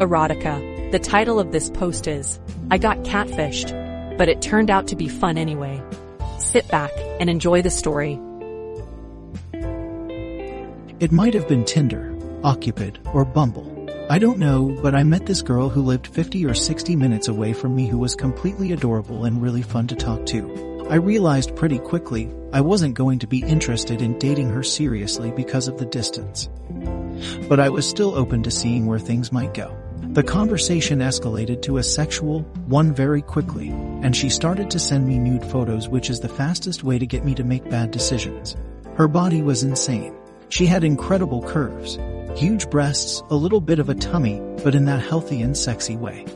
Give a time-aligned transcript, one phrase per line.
[0.00, 0.90] Erotica.
[0.92, 5.08] The title of this post is, I got catfished, but it turned out to be
[5.08, 5.82] fun anyway.
[6.38, 8.18] Sit back and enjoy the story.
[11.00, 13.76] It might have been Tinder, OkCupid, or Bumble.
[14.08, 17.52] I don't know, but I met this girl who lived 50 or 60 minutes away
[17.52, 20.86] from me who was completely adorable and really fun to talk to.
[20.90, 25.68] I realized pretty quickly I wasn't going to be interested in dating her seriously because
[25.68, 26.48] of the distance.
[27.48, 29.76] But I was still open to seeing where things might go.
[30.12, 33.68] The conversation escalated to a sexual one very quickly,
[34.02, 37.24] and she started to send me nude photos which is the fastest way to get
[37.24, 38.56] me to make bad decisions.
[38.96, 40.12] Her body was insane.
[40.48, 41.96] She had incredible curves,
[42.34, 46.26] huge breasts, a little bit of a tummy, but in that healthy and sexy way.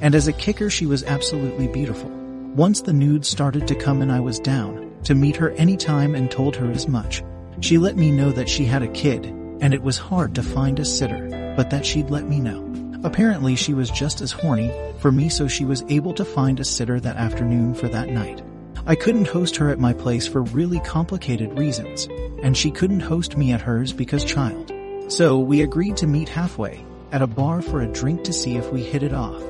[0.00, 2.10] And as a kicker she was absolutely beautiful.
[2.54, 6.30] Once the nudes started to come and I was down, to meet her anytime and
[6.30, 7.24] told her as much.
[7.58, 9.26] She let me know that she had a kid,
[9.60, 12.65] and it was hard to find a sitter, but that she'd let me know.
[13.06, 16.64] Apparently she was just as horny for me so she was able to find a
[16.64, 18.42] sitter that afternoon for that night.
[18.84, 22.08] I couldn't host her at my place for really complicated reasons,
[22.42, 24.72] and she couldn't host me at hers because child.
[25.06, 28.72] So we agreed to meet halfway, at a bar for a drink to see if
[28.72, 29.40] we hit it off.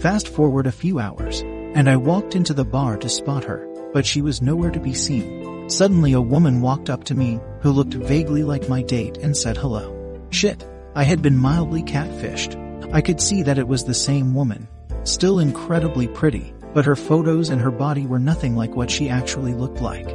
[0.00, 4.04] Fast forward a few hours, and I walked into the bar to spot her, but
[4.04, 5.70] she was nowhere to be seen.
[5.70, 9.56] Suddenly a woman walked up to me, who looked vaguely like my date and said
[9.56, 10.20] hello.
[10.30, 12.63] Shit, I had been mildly catfished.
[12.92, 14.68] I could see that it was the same woman,
[15.04, 19.54] still incredibly pretty, but her photos and her body were nothing like what she actually
[19.54, 20.08] looked like.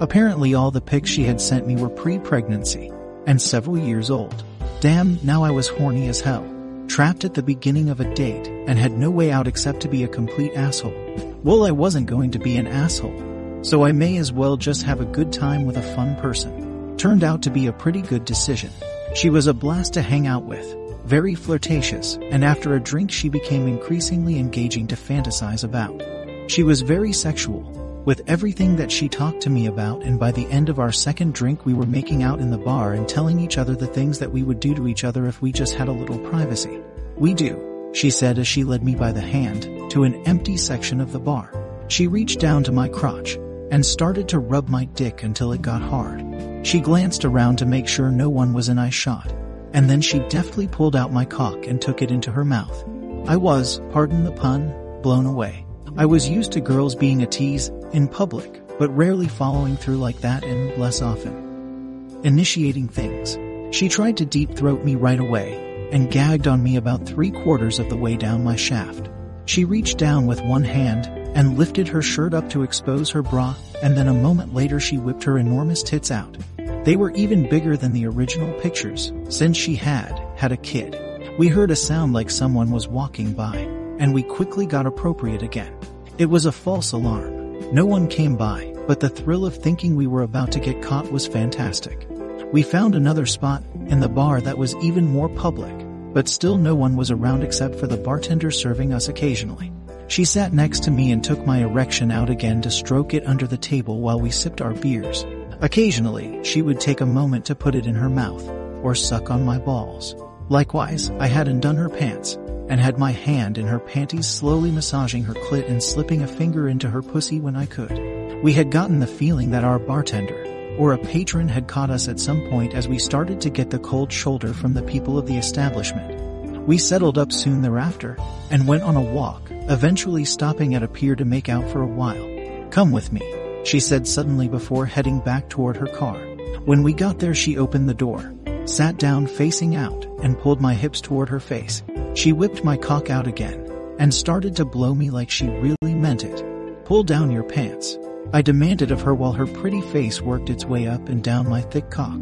[0.00, 2.90] Apparently all the pics she had sent me were pre-pregnancy,
[3.26, 4.44] and several years old.
[4.80, 6.46] Damn, now I was horny as hell.
[6.86, 10.04] Trapped at the beginning of a date, and had no way out except to be
[10.04, 10.94] a complete asshole.
[11.42, 13.62] Well I wasn't going to be an asshole.
[13.62, 16.96] So I may as well just have a good time with a fun person.
[16.96, 18.70] Turned out to be a pretty good decision.
[19.14, 20.76] She was a blast to hang out with,
[21.06, 26.02] very flirtatious, and after a drink she became increasingly engaging to fantasize about.
[26.50, 27.62] She was very sexual,
[28.04, 31.32] with everything that she talked to me about and by the end of our second
[31.32, 34.32] drink we were making out in the bar and telling each other the things that
[34.32, 36.80] we would do to each other if we just had a little privacy.
[37.16, 41.00] We do, she said as she led me by the hand to an empty section
[41.00, 41.52] of the bar.
[41.86, 43.36] She reached down to my crotch
[43.70, 46.66] and started to rub my dick until it got hard.
[46.66, 49.45] She glanced around to make sure no one was in eyeshot
[49.76, 52.82] and then she deftly pulled out my cock and took it into her mouth.
[53.28, 55.66] I was, pardon the pun, blown away.
[55.98, 60.22] I was used to girls being a tease in public, but rarely following through like
[60.22, 62.20] that and less often.
[62.24, 63.36] Initiating things.
[63.76, 67.78] She tried to deep throat me right away and gagged on me about three quarters
[67.78, 69.10] of the way down my shaft.
[69.44, 73.54] She reached down with one hand and lifted her shirt up to expose her bra
[73.82, 76.38] and then a moment later she whipped her enormous tits out.
[76.86, 80.96] They were even bigger than the original pictures, since she had had a kid.
[81.36, 83.56] We heard a sound like someone was walking by,
[83.98, 85.76] and we quickly got appropriate again.
[86.16, 87.74] It was a false alarm.
[87.74, 91.10] No one came by, but the thrill of thinking we were about to get caught
[91.10, 92.06] was fantastic.
[92.52, 95.74] We found another spot in the bar that was even more public,
[96.14, 99.72] but still no one was around except for the bartender serving us occasionally.
[100.06, 103.48] She sat next to me and took my erection out again to stroke it under
[103.48, 105.26] the table while we sipped our beers.
[105.60, 108.46] Occasionally, she would take a moment to put it in her mouth
[108.82, 110.14] or suck on my balls.
[110.50, 112.34] Likewise, I had undone her pants
[112.68, 116.68] and had my hand in her panties slowly massaging her clit and slipping a finger
[116.68, 118.42] into her pussy when I could.
[118.42, 120.44] We had gotten the feeling that our bartender
[120.78, 123.78] or a patron had caught us at some point as we started to get the
[123.78, 126.20] cold shoulder from the people of the establishment.
[126.66, 128.18] We settled up soon thereafter
[128.50, 131.86] and went on a walk, eventually stopping at a pier to make out for a
[131.86, 132.68] while.
[132.70, 136.18] Come with me she said suddenly before heading back toward her car.
[136.64, 138.32] When we got there she opened the door,
[138.64, 141.82] sat down facing out, and pulled my hips toward her face.
[142.14, 146.24] She whipped my cock out again, and started to blow me like she really meant
[146.24, 146.44] it.
[146.84, 147.98] Pull down your pants.
[148.32, 151.60] I demanded of her while her pretty face worked its way up and down my
[151.60, 152.20] thick cock.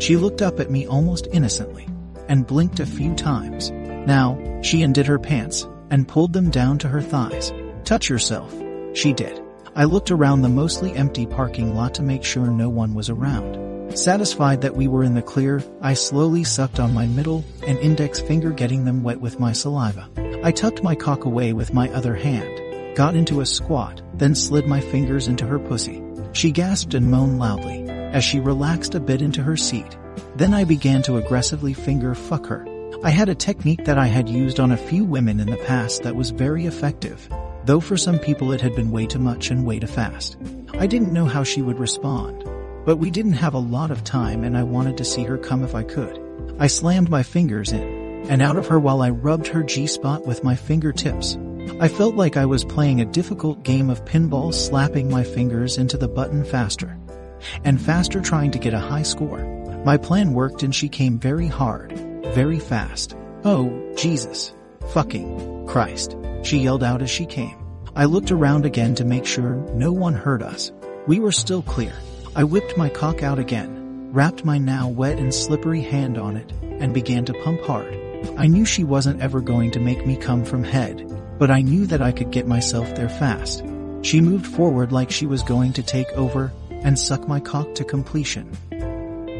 [0.00, 1.88] She looked up at me almost innocently,
[2.28, 3.70] and blinked a few times.
[3.70, 7.52] Now, she undid her pants, and pulled them down to her thighs.
[7.84, 8.52] Touch yourself.
[8.94, 9.43] She did.
[9.76, 13.98] I looked around the mostly empty parking lot to make sure no one was around.
[13.98, 18.20] Satisfied that we were in the clear, I slowly sucked on my middle and index
[18.20, 20.08] finger getting them wet with my saliva.
[20.44, 24.68] I tucked my cock away with my other hand, got into a squat, then slid
[24.68, 26.00] my fingers into her pussy.
[26.34, 29.96] She gasped and moaned loudly as she relaxed a bit into her seat.
[30.36, 32.64] Then I began to aggressively finger fuck her.
[33.02, 36.04] I had a technique that I had used on a few women in the past
[36.04, 37.28] that was very effective
[37.66, 40.36] though for some people it had been way too much and way too fast.
[40.74, 42.44] I didn't know how she would respond,
[42.84, 45.64] but we didn't have a lot of time and I wanted to see her come
[45.64, 46.20] if I could.
[46.58, 50.44] I slammed my fingers in and out of her while I rubbed her G-spot with
[50.44, 51.36] my fingertips.
[51.80, 55.96] I felt like I was playing a difficult game of pinball slapping my fingers into
[55.96, 56.96] the button faster
[57.64, 59.44] and faster trying to get a high score.
[59.84, 61.92] My plan worked and she came very hard,
[62.34, 63.16] very fast.
[63.44, 64.52] Oh, Jesus.
[64.92, 66.16] Fucking Christ.
[66.44, 67.56] She yelled out as she came.
[67.96, 70.72] I looked around again to make sure no one heard us.
[71.06, 71.94] We were still clear.
[72.36, 76.52] I whipped my cock out again, wrapped my now wet and slippery hand on it,
[76.62, 77.98] and began to pump hard.
[78.36, 81.86] I knew she wasn't ever going to make me come from head, but I knew
[81.86, 83.64] that I could get myself there fast.
[84.02, 87.84] She moved forward like she was going to take over and suck my cock to
[87.84, 88.50] completion.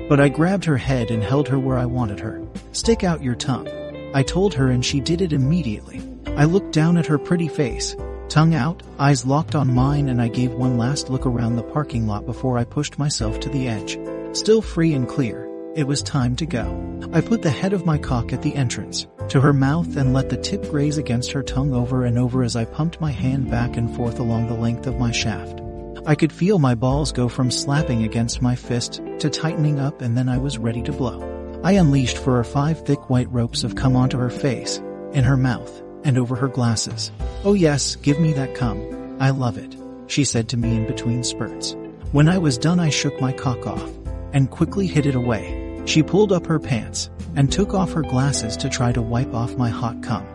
[0.09, 2.43] But I grabbed her head and held her where I wanted her.
[2.73, 3.69] Stick out your tongue.
[4.15, 6.14] I told her and she did it immediately.
[6.37, 7.95] I looked down at her pretty face,
[8.29, 12.09] tongue out, eyes locked on mine and I gave one last look around the parking
[12.09, 13.97] lot before I pushed myself to the edge.
[14.37, 17.09] Still free and clear, it was time to go.
[17.13, 20.29] I put the head of my cock at the entrance, to her mouth and let
[20.29, 23.77] the tip graze against her tongue over and over as I pumped my hand back
[23.77, 25.61] and forth along the length of my shaft.
[26.05, 30.17] I could feel my balls go from slapping against my fist to tightening up and
[30.17, 31.61] then I was ready to blow.
[31.63, 34.79] I unleashed for her five thick white ropes of cum onto her face,
[35.13, 37.11] in her mouth, and over her glasses.
[37.45, 39.17] Oh yes, give me that cum.
[39.21, 41.77] I love it, she said to me in between spurts.
[42.13, 43.91] When I was done I shook my cock off,
[44.33, 45.83] and quickly hid it away.
[45.87, 49.57] She pulled up her pants, and took off her glasses to try to wipe off
[49.57, 50.27] my hot cum.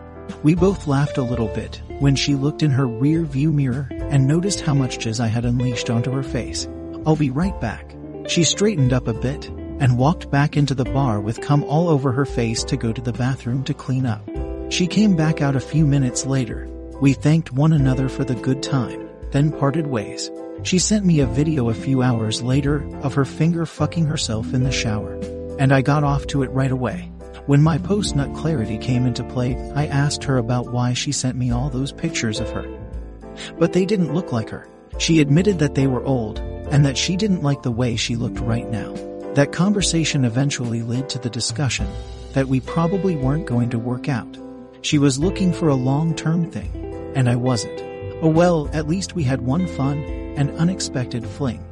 [0.42, 4.26] We both laughed a little bit when she looked in her rear view mirror and
[4.26, 6.68] noticed how much jizz I had unleashed onto her face.
[7.04, 7.94] I'll be right back.
[8.26, 9.48] She straightened up a bit
[9.80, 13.00] and walked back into the bar with cum all over her face to go to
[13.00, 14.26] the bathroom to clean up.
[14.70, 16.68] She came back out a few minutes later.
[17.00, 20.30] We thanked one another for the good time, then parted ways.
[20.62, 24.62] She sent me a video a few hours later of her finger fucking herself in
[24.62, 25.14] the shower,
[25.58, 27.10] and I got off to it right away.
[27.46, 31.50] When my post-nut clarity came into play, I asked her about why she sent me
[31.50, 32.64] all those pictures of her.
[33.58, 34.68] But they didn't look like her.
[34.98, 36.38] She admitted that they were old,
[36.70, 38.94] and that she didn't like the way she looked right now.
[39.34, 41.88] That conversation eventually led to the discussion
[42.34, 44.38] that we probably weren't going to work out.
[44.82, 47.80] She was looking for a long-term thing, and I wasn't.
[48.22, 50.02] Oh well, at least we had one fun
[50.36, 51.62] and unexpected fling.